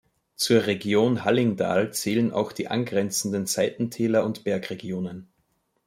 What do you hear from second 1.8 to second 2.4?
zählen